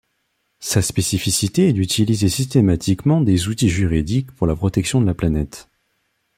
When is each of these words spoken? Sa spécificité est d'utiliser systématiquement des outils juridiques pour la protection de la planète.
Sa 0.57 0.81
spécificité 0.81 1.67
est 1.69 1.73
d'utiliser 1.73 2.27
systématiquement 2.27 3.21
des 3.21 3.49
outils 3.49 3.69
juridiques 3.69 4.31
pour 4.31 4.47
la 4.47 4.55
protection 4.55 4.99
de 4.99 5.05
la 5.05 5.13
planète. 5.13 5.69